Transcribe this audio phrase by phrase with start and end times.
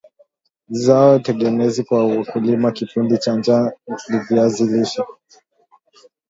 [0.69, 3.71] zao tegemezi kwa wakulima kipindi cha njaa
[4.09, 5.03] ni viazi lishe